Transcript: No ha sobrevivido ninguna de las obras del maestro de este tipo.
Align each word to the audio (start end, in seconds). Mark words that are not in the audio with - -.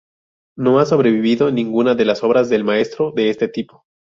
No 0.57 0.79
ha 0.79 0.87
sobrevivido 0.87 1.51
ninguna 1.51 1.93
de 1.93 2.05
las 2.05 2.23
obras 2.23 2.49
del 2.49 2.63
maestro 2.63 3.11
de 3.11 3.29
este 3.29 3.47
tipo. 3.47 3.83